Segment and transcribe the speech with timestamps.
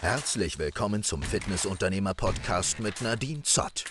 [0.00, 3.84] Herzlich willkommen zum Fitnessunternehmer-Podcast mit Nadine Zott.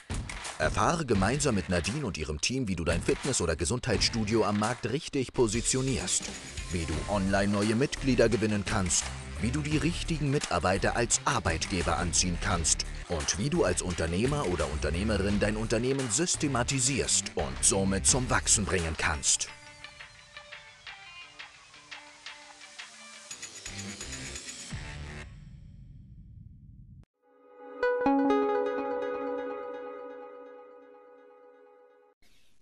[0.58, 4.90] Erfahre gemeinsam mit Nadine und ihrem Team, wie du dein Fitness- oder Gesundheitsstudio am Markt
[4.90, 6.24] richtig positionierst,
[6.72, 9.04] wie du online neue Mitglieder gewinnen kannst,
[9.41, 14.71] wie du die richtigen Mitarbeiter als Arbeitgeber anziehen kannst und wie du als Unternehmer oder
[14.71, 19.49] Unternehmerin dein Unternehmen systematisierst und somit zum Wachsen bringen kannst.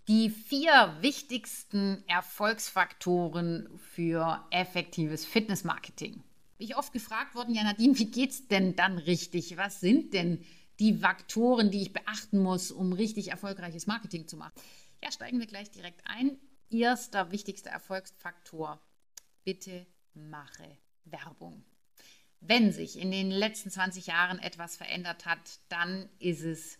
[0.08, 6.22] Die vier wichtigsten Erfolgsfaktoren für effektives Fitnessmarketing.
[6.60, 9.58] Ich oft gefragt worden, ja Nadine, wie geht's denn dann richtig?
[9.58, 10.46] Was sind denn
[10.78, 14.54] die Faktoren, die ich beachten muss, um richtig erfolgreiches Marketing zu machen?
[15.04, 16.38] Ja, steigen wir gleich direkt ein.
[16.70, 18.80] Erster wichtigster Erfolgsfaktor.
[19.44, 21.66] Bitte mache Werbung.
[22.42, 26.78] Wenn sich in den letzten 20 Jahren etwas verändert hat, dann ist es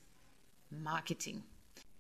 [0.70, 1.44] Marketing.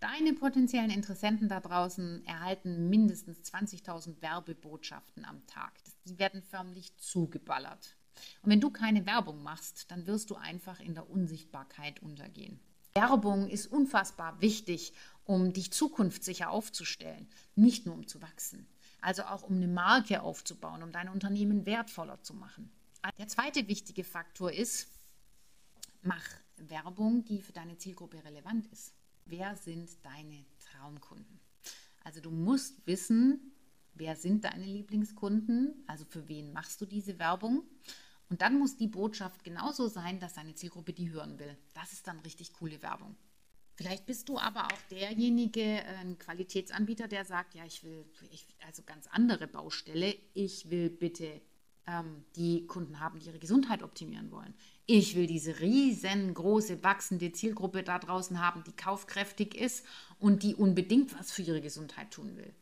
[0.06, 5.74] Deine potenziellen Interessenten da draußen erhalten mindestens 20.000 Werbebotschaften am Tag.
[6.06, 7.96] Die werden förmlich zugeballert.
[8.44, 12.60] Und wenn du keine Werbung machst, dann wirst du einfach in der Unsichtbarkeit untergehen.
[12.94, 18.68] Werbung ist unfassbar wichtig, um dich zukunftssicher aufzustellen, nicht nur um zu wachsen,
[19.02, 22.72] also auch um eine Marke aufzubauen, um dein Unternehmen wertvoller zu machen.
[23.18, 24.88] Der zweite wichtige Faktor ist,
[26.04, 26.24] mach
[26.58, 28.94] Werbung, die für deine Zielgruppe relevant ist
[29.26, 31.40] wer sind deine Traumkunden?
[32.04, 33.52] Also du musst wissen,
[33.94, 37.64] wer sind deine Lieblingskunden, also für wen machst du diese Werbung.
[38.30, 41.58] Und dann muss die Botschaft genauso sein, dass deine Zielgruppe die hören will.
[41.74, 43.16] Das ist dann richtig coole Werbung.
[43.76, 48.84] Vielleicht bist du aber auch derjenige, ein Qualitätsanbieter, der sagt, ja, ich will, ich, also
[48.84, 51.42] ganz andere Baustelle, ich will bitte
[52.36, 54.54] die Kunden haben, die ihre Gesundheit optimieren wollen.
[54.88, 59.86] Ich will diese riesengroße, wachsende Zielgruppe da draußen haben, die kaufkräftig ist
[60.20, 62.54] und die unbedingt was für ihre Gesundheit tun will.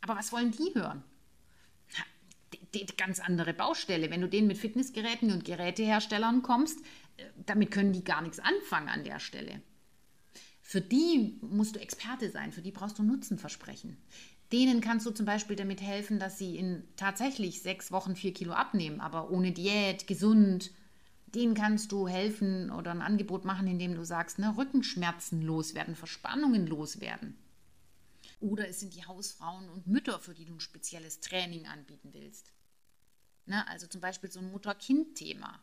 [0.00, 1.04] Aber was wollen die hören?
[2.74, 4.10] Die, die ganz andere Baustelle.
[4.10, 6.78] Wenn du denen mit Fitnessgeräten und Geräteherstellern kommst,
[7.16, 9.62] äh, damit können die gar nichts anfangen an der Stelle.
[10.60, 13.96] Für die musst du Experte sein, für die brauchst du Nutzenversprechen.
[14.52, 18.52] Denen kannst du zum Beispiel damit helfen, dass sie in tatsächlich sechs Wochen vier Kilo
[18.52, 20.70] abnehmen, aber ohne Diät, gesund.
[21.26, 26.66] Denen kannst du helfen oder ein Angebot machen, indem du sagst, ne, Rückenschmerzen loswerden, Verspannungen
[26.66, 27.36] loswerden.
[28.40, 32.52] Oder es sind die Hausfrauen und Mütter, für die du ein spezielles Training anbieten willst.
[33.46, 35.60] Ne, also zum Beispiel so ein Mutter-Kind-Thema.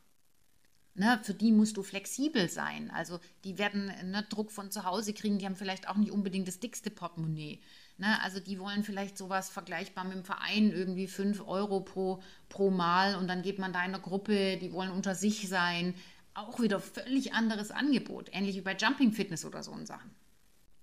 [0.93, 2.91] Ne, für die musst du flexibel sein.
[2.91, 6.49] Also die werden ne, Druck von zu Hause kriegen, die haben vielleicht auch nicht unbedingt
[6.49, 7.61] das dickste Portemonnaie.
[7.97, 12.71] Ne, also die wollen vielleicht sowas vergleichbar mit dem Verein, irgendwie 5 Euro pro, pro
[12.71, 15.95] Mal und dann geht man da in der Gruppe, die wollen unter sich sein.
[16.33, 20.11] Auch wieder völlig anderes Angebot, ähnlich wie bei Jumping Fitness oder so Sachen.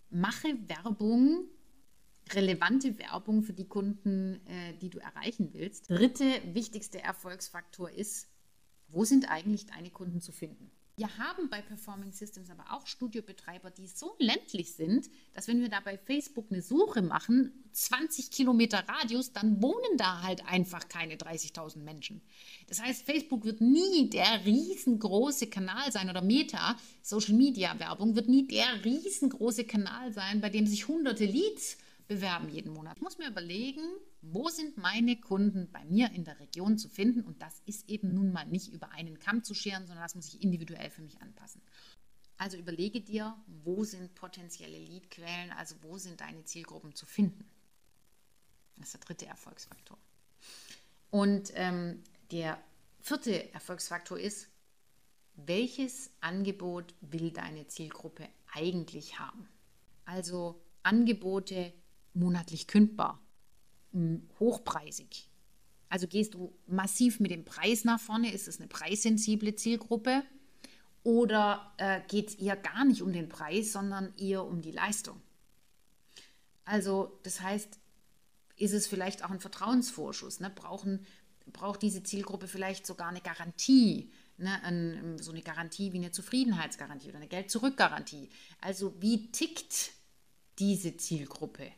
[0.08, 1.44] Mache Werbung,
[2.32, 5.90] relevante Werbung für die Kunden, äh, die du erreichen willst.
[5.90, 8.28] Dritte wichtigste Erfolgsfaktor ist,
[8.88, 10.70] wo sind eigentlich deine Kunden zu finden?
[10.98, 15.68] Wir haben bei Performing Systems aber auch Studiobetreiber, die so ländlich sind, dass wenn wir
[15.68, 21.14] da bei Facebook eine Suche machen, 20 Kilometer Radius, dann wohnen da halt einfach keine
[21.14, 22.20] 30.000 Menschen.
[22.66, 28.28] Das heißt, Facebook wird nie der riesengroße Kanal sein oder Meta, Social Media Werbung, wird
[28.28, 31.78] nie der riesengroße Kanal sein, bei dem sich hunderte Leads
[32.08, 32.96] bewerben jeden Monat.
[32.96, 33.82] Ich muss mir überlegen,
[34.20, 38.14] wo sind meine Kunden bei mir in der Region zu finden und das ist eben
[38.14, 41.20] nun mal nicht über einen Kamm zu scheren, sondern das muss ich individuell für mich
[41.22, 41.62] anpassen.
[42.36, 47.48] Also überlege dir, wo sind potenzielle Leadquellen, also wo sind deine Zielgruppen zu finden.
[48.76, 49.98] Das ist der dritte Erfolgsfaktor.
[51.10, 52.62] Und ähm, der
[53.00, 54.48] vierte Erfolgsfaktor ist,
[55.34, 59.48] welches Angebot will deine Zielgruppe eigentlich haben?
[60.04, 61.72] Also Angebote,
[62.14, 63.20] monatlich kündbar,
[64.38, 65.28] hochpreisig.
[65.88, 70.22] Also gehst du massiv mit dem Preis nach vorne, ist es eine preissensible Zielgruppe
[71.02, 75.20] oder äh, geht es eher gar nicht um den Preis, sondern eher um die Leistung?
[76.64, 77.78] Also das heißt,
[78.56, 80.40] ist es vielleicht auch ein Vertrauensvorschuss?
[80.40, 80.50] Ne?
[80.50, 81.06] Brauchen,
[81.46, 84.12] braucht diese Zielgruppe vielleicht sogar eine Garantie?
[84.36, 84.62] Ne?
[84.62, 88.28] Ein, so eine Garantie wie eine Zufriedenheitsgarantie oder eine Geld-Zurück-Garantie.
[88.60, 89.92] Also wie tickt
[90.58, 91.72] diese Zielgruppe?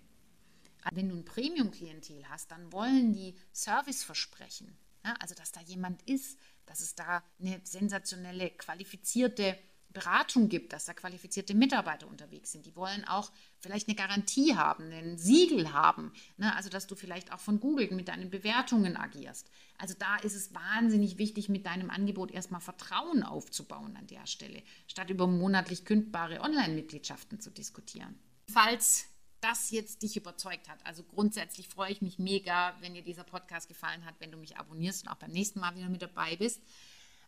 [0.92, 4.76] Wenn du ein Premium-Klientel hast, dann wollen die Service versprechen.
[5.04, 9.58] Ja, also, dass da jemand ist, dass es da eine sensationelle, qualifizierte
[9.92, 12.64] Beratung gibt, dass da qualifizierte Mitarbeiter unterwegs sind.
[12.64, 16.12] Die wollen auch vielleicht eine Garantie haben, ein Siegel haben.
[16.36, 16.54] Ne?
[16.54, 19.50] Also, dass du vielleicht auch von Google mit deinen Bewertungen agierst.
[19.78, 24.62] Also, da ist es wahnsinnig wichtig, mit deinem Angebot erstmal Vertrauen aufzubauen an der Stelle,
[24.86, 28.18] statt über monatlich kündbare Online-Mitgliedschaften zu diskutieren.
[28.52, 29.09] Falls
[29.40, 30.84] das jetzt dich überzeugt hat.
[30.84, 34.56] Also grundsätzlich freue ich mich mega, wenn dir dieser Podcast gefallen hat, wenn du mich
[34.56, 36.60] abonnierst und auch beim nächsten Mal wieder mit dabei bist.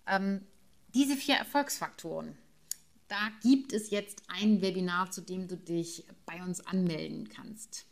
[0.07, 0.47] Ähm,
[0.95, 2.37] diese vier Erfolgsfaktoren,
[3.09, 7.87] da gibt es jetzt ein Webinar, zu dem du dich bei uns anmelden kannst.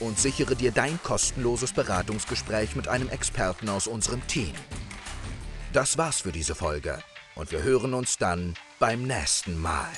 [0.00, 4.54] und sichere dir dein kostenloses Beratungsgespräch mit einem Experten aus unserem Team.
[5.74, 6.98] Das war's für diese Folge
[7.34, 9.90] und wir hören uns dann beim nächsten Mal.